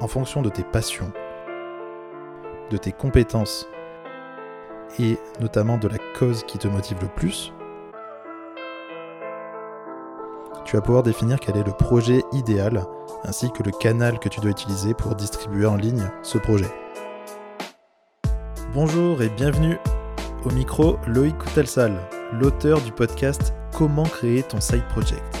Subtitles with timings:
[0.00, 1.12] en fonction de tes passions,
[2.70, 3.68] de tes compétences
[4.98, 7.52] et notamment de la cause qui te motive le plus,
[10.64, 12.84] tu vas pouvoir définir quel est le projet idéal
[13.24, 16.70] ainsi que le canal que tu dois utiliser pour distribuer en ligne ce projet.
[18.72, 19.78] Bonjour et bienvenue
[20.44, 21.98] au micro Loïc Coutelsal,
[22.32, 25.39] l'auteur du podcast Comment créer ton side project.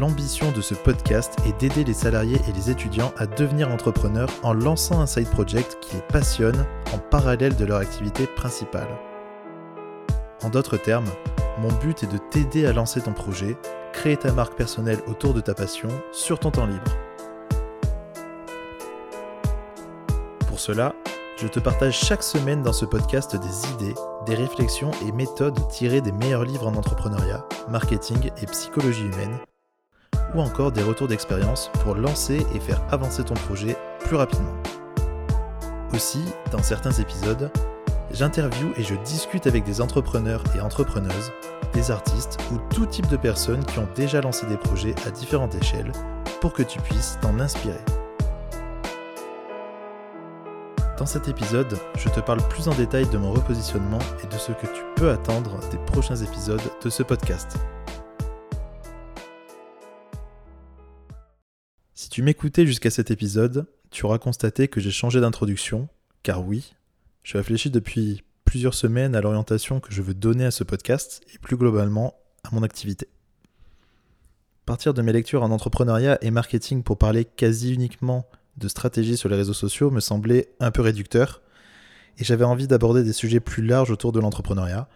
[0.00, 4.54] L'ambition de ce podcast est d'aider les salariés et les étudiants à devenir entrepreneurs en
[4.54, 8.88] lançant un side project qui les passionne en parallèle de leur activité principale.
[10.42, 11.10] En d'autres termes,
[11.58, 13.58] mon but est de t'aider à lancer ton projet,
[13.92, 16.96] créer ta marque personnelle autour de ta passion sur ton temps libre.
[20.48, 20.94] Pour cela,
[21.36, 26.00] je te partage chaque semaine dans ce podcast des idées, des réflexions et méthodes tirées
[26.00, 29.36] des meilleurs livres en entrepreneuriat, marketing et psychologie humaine
[30.34, 34.54] ou encore des retours d'expérience pour lancer et faire avancer ton projet plus rapidement.
[35.94, 37.50] Aussi, dans certains épisodes,
[38.12, 41.32] j'interviewe et je discute avec des entrepreneurs et entrepreneuses,
[41.72, 45.54] des artistes ou tout type de personnes qui ont déjà lancé des projets à différentes
[45.54, 45.92] échelles
[46.40, 47.80] pour que tu puisses t'en inspirer.
[51.00, 54.52] Dans cet épisode, je te parle plus en détail de mon repositionnement et de ce
[54.52, 57.56] que tu peux attendre des prochains épisodes de ce podcast.
[62.10, 65.88] Si tu m'écoutais jusqu'à cet épisode, tu auras constaté que j'ai changé d'introduction,
[66.24, 66.74] car oui,
[67.22, 71.38] je réfléchis depuis plusieurs semaines à l'orientation que je veux donner à ce podcast et
[71.38, 73.06] plus globalement à mon activité.
[74.66, 79.28] Partir de mes lectures en entrepreneuriat et marketing pour parler quasi uniquement de stratégie sur
[79.28, 81.42] les réseaux sociaux me semblait un peu réducteur
[82.18, 84.88] et j'avais envie d'aborder des sujets plus larges autour de l'entrepreneuriat,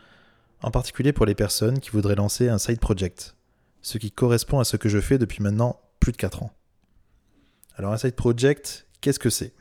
[0.64, 3.36] en particulier pour les personnes qui voudraient lancer un side project,
[3.82, 6.50] ce qui correspond à ce que je fais depuis maintenant plus de 4 ans.
[7.76, 9.52] Alors un side project, qu'est-ce que c'est?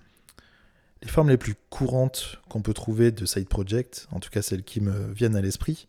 [1.02, 4.64] Les formes les plus courantes qu'on peut trouver de side project, en tout cas celles
[4.64, 5.88] qui me viennent à l'esprit,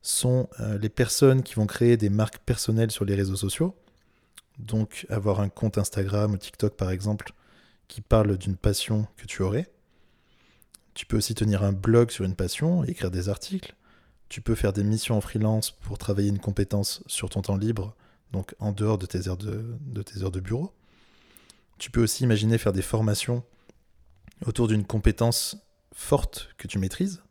[0.00, 3.74] sont euh, les personnes qui vont créer des marques personnelles sur les réseaux sociaux.
[4.58, 7.32] Donc avoir un compte Instagram ou TikTok par exemple
[7.88, 9.68] qui parle d'une passion que tu aurais.
[10.94, 13.74] Tu peux aussi tenir un blog sur une passion écrire des articles.
[14.28, 17.96] Tu peux faire des missions en freelance pour travailler une compétence sur ton temps libre,
[18.32, 20.72] donc en dehors de tes heures de tes heures de bureau.
[21.78, 23.44] Tu peux aussi imaginer faire des formations
[24.46, 25.56] autour d'une compétence
[25.92, 27.22] forte que tu maîtrises,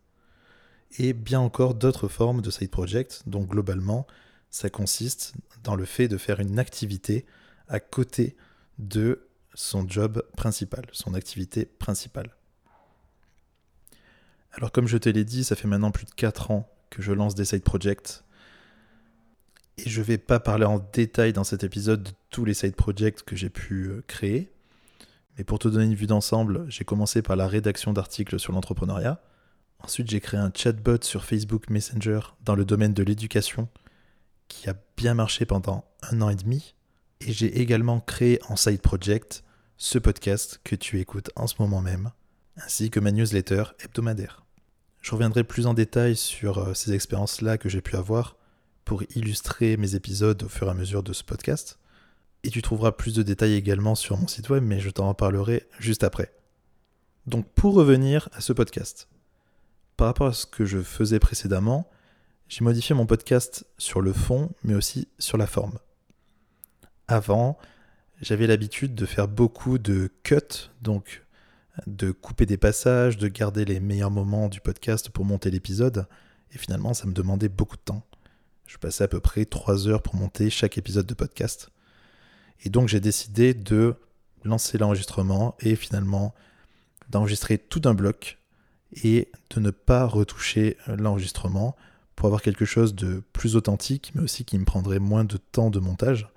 [0.98, 4.08] et bien encore d'autres formes de side project, donc globalement,
[4.50, 5.34] ça consiste
[5.64, 7.26] dans le fait de faire une activité
[7.68, 8.36] à côté
[8.78, 12.36] de son job principal, son activité principale.
[14.52, 17.12] Alors comme je te l'ai dit, ça fait maintenant plus de 4 ans que je
[17.12, 18.24] lance des side projects.
[19.78, 22.76] Et je ne vais pas parler en détail dans cet épisode de tous les side
[22.76, 24.52] projects que j'ai pu euh, créer.
[25.38, 29.20] Mais pour te donner une vue d'ensemble, j'ai commencé par la rédaction d'articles sur l'entrepreneuriat.
[29.80, 33.68] Ensuite, j'ai créé un chatbot sur Facebook Messenger dans le domaine de l'éducation
[34.48, 36.76] qui a bien marché pendant un an et demi.
[37.22, 39.44] Et j'ai également créé en side project
[39.78, 42.12] ce podcast que tu écoutes en ce moment même,
[42.58, 44.46] ainsi que ma newsletter hebdomadaire.
[45.02, 48.38] Je reviendrai plus en détail sur euh, ces expériences-là que j'ai pu avoir
[48.86, 51.80] pour illustrer mes épisodes au fur et à mesure de ce podcast.
[52.44, 55.68] Et tu trouveras plus de détails également sur mon site web, mais je t'en reparlerai
[55.80, 56.34] juste après.
[57.26, 59.08] Donc pour revenir à ce podcast,
[59.96, 61.90] par rapport à ce que je faisais précédemment,
[62.50, 65.80] j'ai modifié mon podcast sur le fond, mais aussi sur la forme.
[67.08, 67.58] Avant,
[68.22, 71.24] j'avais l'habitude de faire beaucoup de cuts, donc
[71.88, 76.08] de couper des passages, de garder les meilleurs moments du podcast pour monter l'épisode,
[76.52, 78.06] et finalement ça me demandait beaucoup de temps.
[78.68, 81.70] Je passais à peu près 3 heures pour monter chaque épisode de podcast.
[82.64, 83.96] Et donc j'ai décidé de
[84.44, 86.34] lancer l'enregistrement et finalement
[87.10, 88.40] d'enregistrer tout d'un bloc
[89.04, 91.76] et de ne pas retoucher l'enregistrement
[92.16, 95.70] pour avoir quelque chose de plus authentique, mais aussi qui me prendrait moins de temps
[95.70, 96.30] de montage.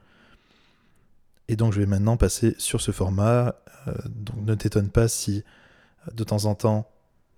[1.48, 3.54] Et donc je vais maintenant passer sur ce format.
[3.86, 5.44] Euh, donc ne t'étonne pas si
[6.12, 6.90] de temps en temps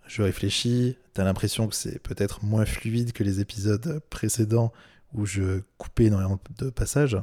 [0.09, 4.73] je réfléchis, tu as l'impression que c'est peut-être moins fluide que les épisodes précédents
[5.15, 7.19] où je coupais énormément de passages.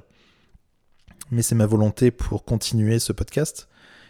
[1.31, 3.67] Mais c'est ma volonté pour continuer ce podcast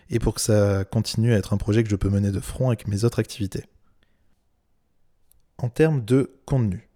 [0.09, 2.67] et pour que ça continue à être un projet que je peux mener de front
[2.67, 3.63] avec mes autres activités.
[5.57, 6.89] En termes de contenu,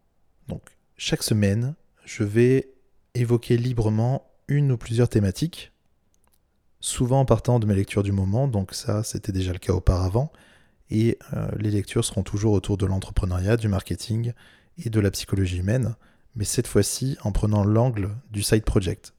[0.49, 0.61] donc
[0.97, 2.73] chaque semaine, je vais
[3.15, 5.71] évoquer librement une ou plusieurs thématiques,
[6.81, 10.31] souvent en partant de mes lectures du moment, donc ça c'était déjà le cas auparavant,
[10.89, 14.33] et euh, les lectures seront toujours autour de l'entrepreneuriat, du marketing
[14.83, 15.95] et de la psychologie humaine,
[16.35, 19.13] mais cette fois-ci en prenant l'angle du side project.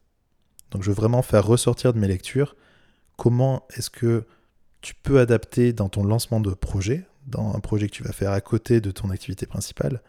[0.70, 2.56] Donc je veux vraiment faire ressortir de mes lectures
[3.17, 4.25] comment est-ce que
[4.81, 8.31] tu peux adapter dans ton lancement de projet, dans un projet que tu vas faire
[8.31, 10.00] à côté de ton activité principale,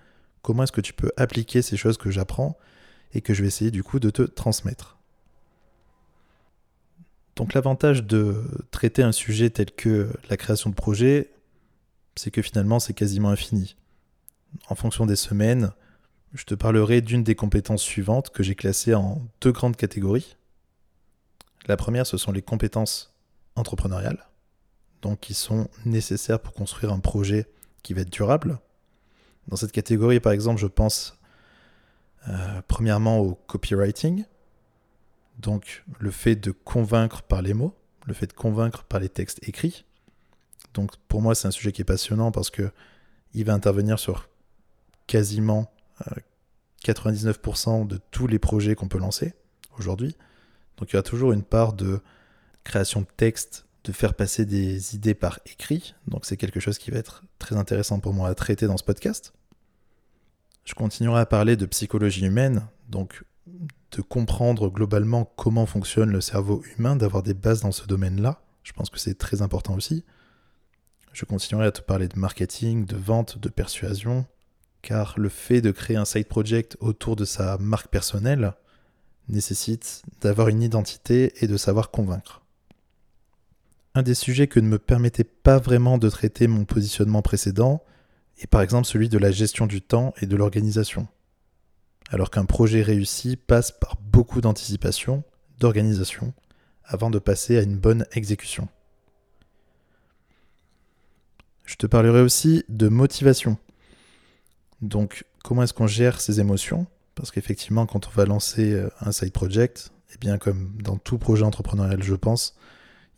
[0.42, 2.58] comment est-ce que tu peux appliquer ces choses que j'apprends
[3.14, 4.98] et que je vais essayer du coup de te transmettre.
[7.36, 11.32] Donc l'avantage de traiter un sujet tel que la création de projet,
[12.16, 13.76] c'est que finalement c'est quasiment infini.
[14.70, 15.72] En fonction des semaines,
[16.34, 20.38] je te parlerai d'une des compétences suivantes que j'ai classées en deux grandes catégories.
[21.68, 23.14] La première, ce sont les compétences
[23.56, 24.30] entrepreneuriales,
[25.02, 27.48] donc qui sont nécessaires pour construire un projet
[27.84, 28.60] qui va être durable.
[29.48, 31.18] Dans cette catégorie, par exemple, je pense
[32.30, 34.26] euh, premièrement au copywriting,
[35.40, 37.76] donc le fait de convaincre par les mots,
[38.06, 39.86] le fait de convaincre par les textes écrits.
[40.74, 42.72] Donc pour moi, c'est un sujet qui est passionnant parce que
[43.34, 44.30] il va intervenir sur
[45.08, 45.72] quasiment
[46.84, 49.34] 99% euh, de tous les projets qu'on peut lancer
[49.78, 50.16] aujourd'hui.
[50.78, 52.02] Donc il y a toujours une part de
[52.64, 55.96] création de texte, de faire passer des idées par écrit.
[56.08, 58.84] Donc c'est quelque chose qui va être très intéressant pour moi à traiter dans ce
[58.84, 59.34] podcast.
[60.64, 63.24] Je continuerai à parler de psychologie humaine, donc
[63.92, 68.42] de comprendre globalement comment fonctionne le cerveau humain, d'avoir des bases dans ce domaine-là.
[68.64, 70.06] Je pense que c'est très important aussi.
[71.14, 74.26] Je continuerai à te parler de marketing, de vente, de persuasion,
[74.82, 78.54] car le fait de créer un side project autour de sa marque personnelle
[79.28, 82.42] nécessite d'avoir une identité et de savoir convaincre.
[83.94, 87.84] Un des sujets que ne me permettait pas vraiment de traiter mon positionnement précédent
[88.40, 91.08] est par exemple celui de la gestion du temps et de l'organisation
[92.12, 95.24] alors qu'un projet réussi passe par beaucoup d'anticipation,
[95.60, 96.34] d'organisation,
[96.84, 98.68] avant de passer à une bonne exécution.
[101.72, 103.58] Je te parlerai aussi de motivation.
[104.82, 106.86] Donc, comment est-ce qu'on gère ses émotions?
[107.16, 110.98] Parce qu'effectivement, quand on va lancer euh, un side project, et eh bien comme dans
[110.98, 112.58] tout projet entrepreneurial, je pense,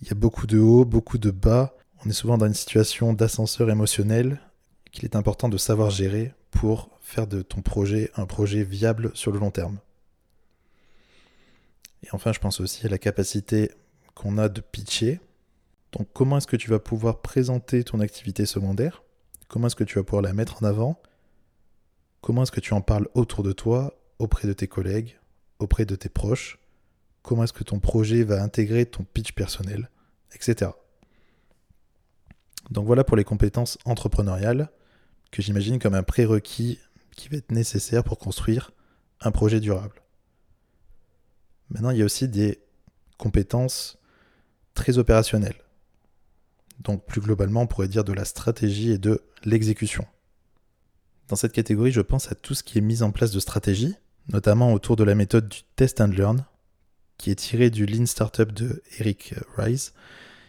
[0.01, 1.75] il y a beaucoup de hauts, beaucoup de bas.
[2.05, 4.39] On est souvent dans une situation d'ascenseur émotionnel
[4.91, 9.31] qu'il est important de savoir gérer pour faire de ton projet un projet viable sur
[9.31, 9.79] le long terme.
[12.03, 13.71] Et enfin, je pense aussi à la capacité
[14.13, 15.21] qu'on a de pitcher.
[15.93, 19.03] Donc comment est-ce que tu vas pouvoir présenter ton activité secondaire?
[19.47, 20.99] Comment est-ce que tu vas pouvoir la mettre en avant?
[22.21, 25.19] Comment est-ce que tu en parles autour de toi, auprès de tes collègues,
[25.59, 26.59] auprès de tes proches?
[27.21, 29.89] Comment est-ce que ton projet va intégrer ton pitch personnel,
[30.33, 30.71] etc.
[32.71, 34.69] Donc voilà pour les compétences entrepreneuriales
[35.31, 36.79] que j'imagine comme un prérequis
[37.11, 38.71] qui va être nécessaire pour construire
[39.21, 40.01] un projet durable.
[41.69, 42.59] Maintenant, il y a aussi des
[43.17, 43.97] compétences
[44.73, 45.62] très opérationnelles.
[46.79, 50.05] Donc plus globalement, on pourrait dire de la stratégie et de l'exécution.
[51.29, 53.95] Dans cette catégorie, je pense à tout ce qui est mis en place de stratégie,
[54.31, 56.45] notamment autour de la méthode du test and learn,
[57.17, 59.93] qui est tirée du Lean Startup de Eric Rice,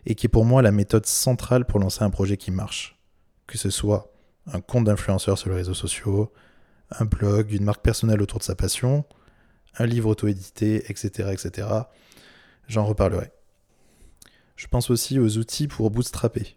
[0.06, 2.98] et qui est pour moi la méthode centrale pour lancer un projet qui marche.
[3.46, 4.12] Que ce soit
[4.46, 6.32] un compte d'influenceur sur les réseaux sociaux,
[6.90, 9.04] un blog, une marque personnelle autour de sa passion,
[9.76, 11.68] un livre auto-édité, etc., etc.
[12.68, 13.32] J'en reparlerai.
[14.56, 16.56] Je pense aussi aux outils pour bootstrapper.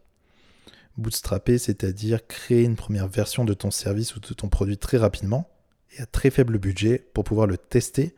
[0.97, 5.49] Bootstrapper, c'est-à-dire créer une première version de ton service ou de ton produit très rapidement
[5.97, 8.15] et à très faible budget pour pouvoir le tester,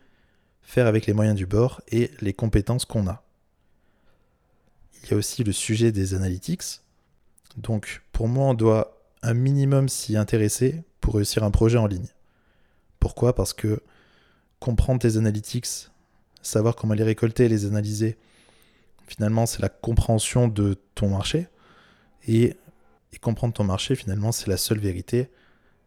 [0.61, 3.23] faire avec les moyens du bord et les compétences qu'on a.
[5.03, 6.81] Il y a aussi le sujet des analytics.
[7.57, 12.07] Donc pour moi, on doit un minimum s'y intéresser pour réussir un projet en ligne.
[12.99, 13.33] Pourquoi?
[13.33, 13.81] Parce que
[14.59, 15.89] comprendre tes analytics,
[16.41, 18.17] savoir comment les récolter et les analyser,
[19.09, 21.47] finalement, c'est la compréhension de ton marché.
[22.27, 22.55] Et,
[23.21, 25.29] comprendre ton marché, finalement, c'est la seule vérité.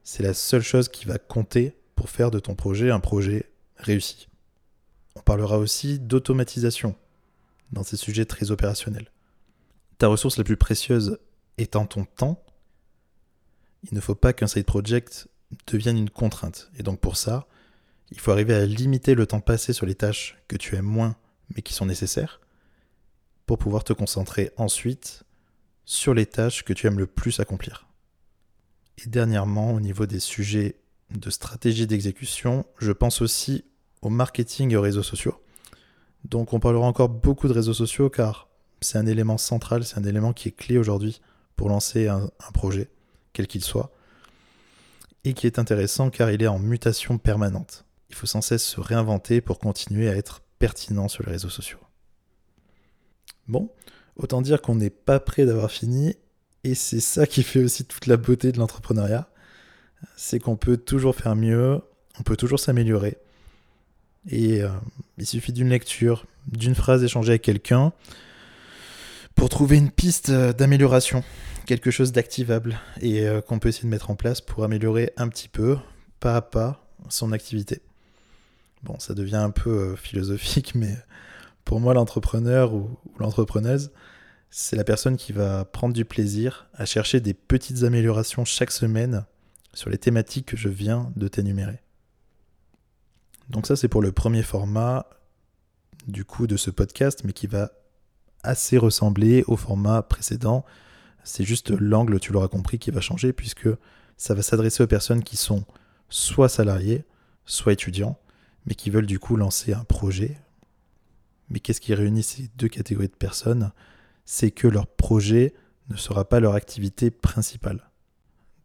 [0.03, 4.29] C'est la seule chose qui va compter pour faire de ton projet un projet réussi.
[5.15, 6.95] On parlera aussi d'automatisation
[7.71, 9.11] dans ces sujets très opérationnels.
[9.97, 11.19] Ta ressource la plus précieuse
[11.57, 12.43] étant ton temps,
[13.85, 15.29] il ne faut pas qu'un side project
[15.69, 16.71] devienne une contrainte.
[16.79, 17.47] Et donc pour ça,
[18.11, 21.17] il faut arriver à limiter le temps passé sur les tâches que tu aimes moins
[21.55, 22.42] mais qui sont nécessaires
[23.47, 25.25] pour pouvoir te concentrer ensuite
[25.85, 27.87] sur les tâches que tu aimes le plus accomplir.
[29.05, 30.77] Et dernièrement, au niveau des sujets
[31.11, 33.65] de stratégie d'exécution, je pense aussi
[34.01, 35.41] au marketing et aux réseaux sociaux.
[36.25, 38.49] Donc on parlera encore beaucoup de réseaux sociaux car
[38.81, 41.21] c'est un élément central, c'est un élément qui est clé aujourd'hui
[41.57, 42.91] pour lancer un, projet
[43.33, 43.93] quel qu'il soit,
[45.25, 47.85] et qui est intéressant car il est en mutation permanente.
[48.11, 51.79] Il faut sans cesse se réinventer pour continuer à être pertinent sur les réseaux sociaux.
[53.53, 53.69] Bon,
[54.17, 56.17] autant dire qu'on n'est pas prêt d'avoir fini,
[56.65, 59.29] et c'est ça qui fait aussi toute la beauté de l'entrepreneuriat,
[60.17, 61.79] c'est qu'on peut toujours faire mieux,
[62.19, 63.19] on peut toujours s'améliorer,
[64.31, 64.71] et, euh,
[65.19, 67.93] Il suffit d'une lecture, d'une phrase échangée avec quelqu'un
[69.35, 71.23] pour trouver une piste d'amélioration,
[71.67, 75.29] quelque chose d'activable et euh, qu'on peut essayer de mettre en place pour améliorer un
[75.29, 75.77] petit peu,
[76.21, 77.83] pas à pas, son activité.
[78.83, 80.97] Bon, ça devient un peu euh, philosophique, mais
[81.65, 83.93] pour moi, l'entrepreneur ou, l'entrepreneuse,
[84.51, 89.25] c'est la personne qui va prendre du plaisir à chercher des petites améliorations chaque semaine
[89.73, 91.81] sur les thématiques que je viens de t'énumérer.
[93.49, 95.07] Donc ça, c'est pour le premier format
[96.07, 97.71] du coup de ce podcast, mais qui va
[98.43, 100.65] assez ressembler au format précédent.
[101.25, 103.69] C'est juste l'angle, tu l'auras compris, qui va changer puisque
[104.17, 105.65] ça va s'adresser aux personnes qui sont
[106.09, 107.05] soit salariés,
[107.45, 108.19] soit étudiants,
[108.67, 110.39] mais qui veulent du coup lancer un projet.
[111.53, 113.73] Mais qu'est-ce qui réunit ces deux catégories de personnes?
[114.25, 115.53] C'est que leur projet
[115.91, 117.91] ne sera pas leur activité principale.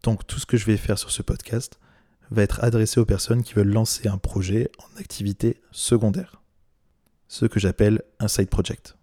[0.02, 1.78] Donc tout ce que je vais faire sur ce podcast
[2.30, 6.40] va être adressé aux personnes qui veulent lancer un projet en activité secondaire.
[7.26, 8.96] Ce que j'appelle un side project.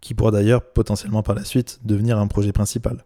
[0.00, 3.04] Qui pourra d'ailleurs potentiellement par la suite devenir un projet principal.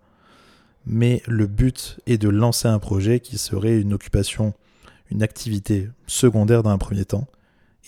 [0.87, 4.55] Mais le but est de lancer un projet qui serait une occupation
[5.11, 7.27] une activité secondaire dans un premier temps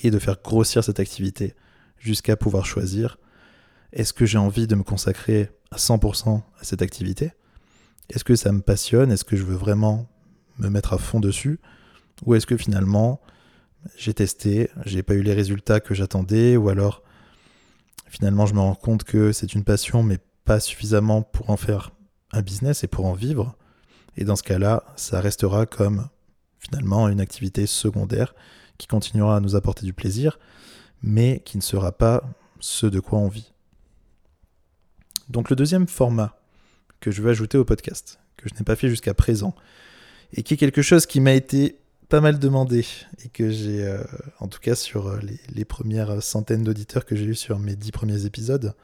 [0.03, 1.55] et de faire grossir cette activité
[1.99, 3.19] jusqu'à pouvoir choisir
[3.93, 7.33] est-ce que j'ai envie de me consacrer à 100% à cette activité?
[8.09, 9.11] Est-ce que ça me passionne?
[9.11, 10.09] Est-ce que je veux vraiment
[10.59, 11.59] me mettre à fond dessus?
[12.25, 13.21] Ou est-ce que finalement
[13.97, 16.57] j'ai testé, j'ai pas eu les résultats que j'attendais?
[16.57, 17.03] Ou alors
[18.07, 21.93] finalement je me rends compte que c'est une passion mais pas suffisamment pour en faire
[22.33, 23.57] un business et pour en vivre?
[24.17, 26.09] Et dans ce cas-là, ça restera comme
[26.59, 28.35] finalement une activité secondaire
[28.81, 30.39] qui continuera à nous apporter du plaisir,
[31.03, 32.25] mais qui ne sera pas
[32.61, 33.53] ce de quoi on vit.
[35.29, 36.41] Donc le deuxième format
[36.99, 39.55] que je veux ajouter au podcast, que je n'ai pas fait jusqu'à présent,
[40.33, 42.87] et qui est quelque chose qui m'a été pas mal demandé,
[43.23, 44.03] et que j'ai, euh,
[44.41, 47.77] en tout cas sur euh, les, les premières centaines d'auditeurs que j'ai eu sur mes
[47.77, 48.75] dix premiers épisodes,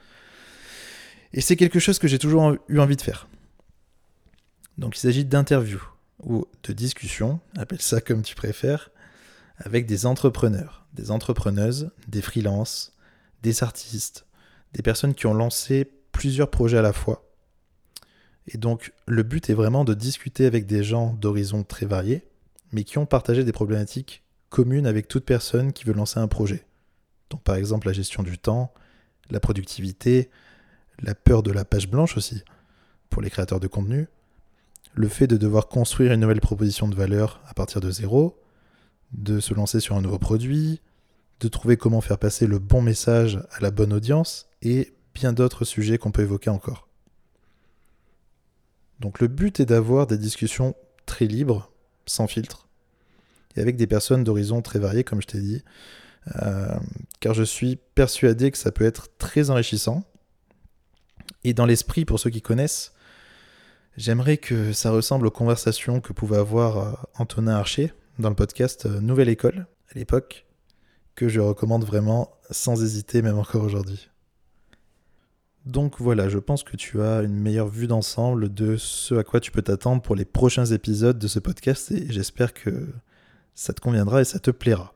[1.33, 3.29] et c'est quelque chose que j'ai toujours eu envie de faire.
[4.77, 5.83] Donc il s'agit d'interviews
[6.23, 8.91] ou de discussion, appelle ça comme tu préfères,
[9.59, 12.95] avec des entrepreneurs, des entrepreneuses, des freelances,
[13.43, 14.27] des artistes,
[14.73, 17.25] des personnes qui ont lancé plusieurs projets à la fois.
[18.49, 22.27] Et donc le but est vraiment de discuter avec des gens d'horizons très variés,
[22.73, 26.65] mais qui ont partagé des problématiques communes avec toute personne qui veut lancer un projet.
[27.31, 28.73] Donc par exemple la gestion du temps,
[29.31, 30.31] la productivité,
[31.01, 32.43] la peur de la page blanche aussi,
[33.11, 34.09] pour les créateurs de contenu,
[34.95, 38.41] le fait de devoir construire une nouvelle proposition de valeur à partir de zéro,
[39.13, 40.81] de se lancer sur un nouveau produit,
[41.41, 45.65] de trouver comment faire passer le bon message à la bonne audience, et bien d'autres
[45.65, 46.89] sujets qu'on peut évoquer encore.
[49.01, 51.71] Donc le but est d'avoir des discussions très libres,
[52.07, 52.69] sans filtre,
[53.57, 55.63] et avec des personnes d'horizons très variés, comme je t'ai dit,
[56.43, 56.75] euh,
[57.21, 60.05] car je suis persuadé que ça peut être très enrichissant.
[61.45, 62.93] Et dans l'esprit, pour ceux qui connaissent,
[63.97, 68.87] J'aimerais que ça ressemble aux conversations que pouvait avoir euh, Antonin Archer dans le podcast
[68.87, 70.47] euh, Nouvelle École à l'époque,
[71.15, 74.11] que je recommande vraiment sans hésiter, même encore aujourd'hui.
[75.65, 79.41] Donc voilà, je pense que tu as une meilleure vue d'ensemble de ce à quoi
[79.41, 82.89] tu peux t'attendre pour les prochains épisodes de ce podcast et j'espère que
[83.55, 84.95] ça te conviendra et ça te plaira.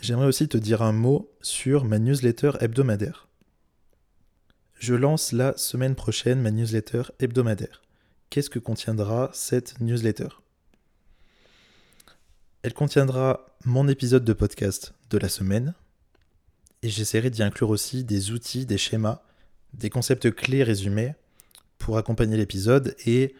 [0.00, 3.28] J'aimerais aussi te dire un mot sur ma newsletter hebdomadaire
[4.80, 7.82] je lance la semaine prochaine ma newsletter hebdomadaire.
[8.30, 10.28] Qu'est-ce que contiendra cette newsletter?
[12.62, 15.72] Elle contiendra mon épisode de podcast de la semaine.
[16.82, 19.22] Et j'essaierai d'y inclure aussi des outils, des schémas,
[19.72, 21.14] des concepts clés résumés
[21.78, 22.94] pour accompagner l'épisode.
[23.06, 23.34] Et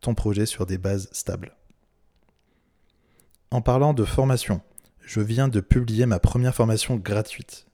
[0.00, 1.56] ton projet sur des bases stables.
[3.50, 4.60] En parlant de formation,
[5.00, 7.66] je viens de publier ma première formation gratuite,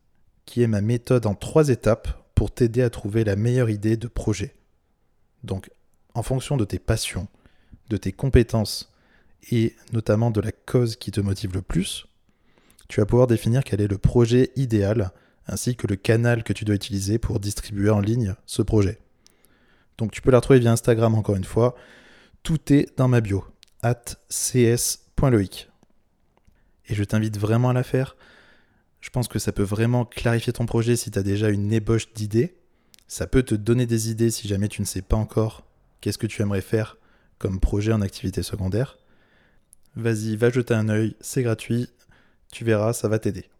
[0.46, 4.08] qui est ma méthode en trois étapes pour t'aider à trouver la meilleure idée de
[4.08, 4.54] projet.
[5.44, 5.70] Donc,
[6.14, 7.28] en fonction de tes passions,
[7.88, 8.92] de tes compétences
[9.50, 12.06] et notamment de la cause qui te motive le plus,
[12.88, 15.12] tu vas pouvoir définir quel est le projet idéal
[15.46, 18.98] ainsi que le canal que tu dois utiliser pour distribuer en ligne ce projet.
[19.98, 21.74] Donc tu peux la retrouver via Instagram encore une fois.
[22.42, 23.44] Tout est dans ma bio,
[23.82, 25.68] at cs.loic.
[26.88, 28.16] Et je t'invite vraiment à la faire.
[29.02, 32.14] Je pense que ça peut vraiment clarifier ton projet si tu as déjà une ébauche
[32.14, 32.54] d'idées.
[33.08, 35.66] Ça peut te donner des idées si jamais tu ne sais pas encore
[36.00, 36.96] qu'est-ce que tu aimerais faire
[37.38, 38.96] comme projet en activité secondaire.
[39.96, 41.90] Vas-y, va jeter un œil, c'est gratuit,
[42.50, 43.50] tu verras, ça va t'aider.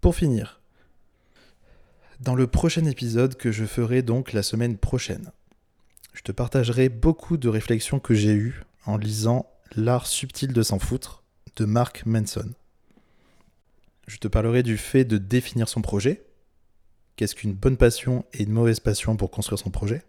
[0.00, 0.60] Pour finir,
[2.20, 5.32] dans le prochain épisode que je ferai donc la semaine prochaine,
[6.12, 10.78] je te partagerai beaucoup de réflexions que j'ai eues en lisant L'art subtil de s'en
[10.78, 11.24] foutre
[11.56, 12.52] de Mark Manson.
[14.06, 16.24] Je te parlerai du fait de définir son projet.
[17.16, 20.02] Qu'est-ce qu'une bonne passion et une mauvaise passion pour construire son projet?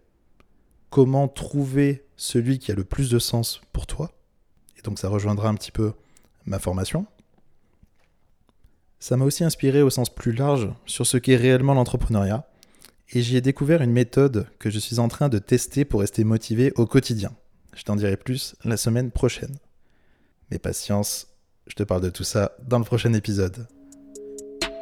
[0.90, 4.12] Comment trouver celui qui a le plus de sens pour toi?
[4.78, 5.92] Et donc ça rejoindra un petit peu
[6.44, 7.06] ma formation.
[8.98, 12.48] Ça m'a aussi inspiré au sens plus large sur ce qu'est réellement l'entrepreneuriat,
[13.10, 16.24] et j'y ai découvert une méthode que je suis en train de tester pour rester
[16.24, 17.32] motivé au quotidien.
[17.74, 19.56] Je t'en dirai plus la semaine prochaine.
[20.50, 21.28] Mais patience,
[21.66, 23.68] je te parle de tout ça dans le prochain épisode.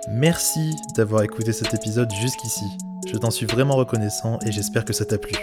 [0.09, 2.67] Merci d'avoir écouté cet épisode jusqu'ici.
[3.07, 5.35] Je t'en suis vraiment reconnaissant et j'espère que ça t'a plu.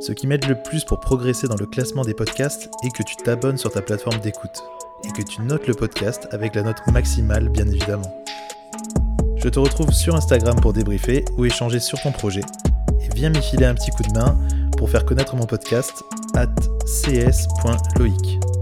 [0.00, 3.16] Ce qui m'aide le plus pour progresser dans le classement des podcasts est que tu
[3.16, 4.62] t'abonnes sur ta plateforme d'écoute
[5.04, 8.24] et que tu notes le podcast avec la note maximale bien évidemment.
[9.36, 12.42] Je te retrouve sur Instagram pour débriefer ou échanger sur ton projet
[13.00, 14.38] et viens m'y filer un petit coup de main
[14.78, 16.02] pour faire connaître mon podcast
[16.34, 16.48] at
[16.86, 18.57] cs.loic.